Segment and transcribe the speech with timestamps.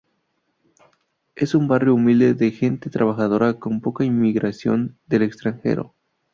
[1.35, 5.93] Es un barrio humilde de gente trabajadora, con poca inmigración del extranjero.